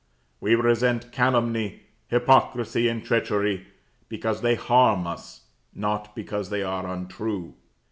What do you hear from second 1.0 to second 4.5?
calumny, hypocrisy and treachery, because